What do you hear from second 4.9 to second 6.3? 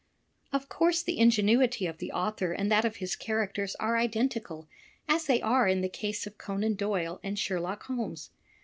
as they are in the case